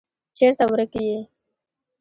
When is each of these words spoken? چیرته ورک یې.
چیرته 0.37 0.63
ورک 0.71 0.91
یې. 1.05 1.17